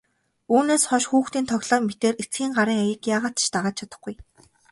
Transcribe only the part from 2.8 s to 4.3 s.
аяыг яагаад ч дагаж чадахгүй.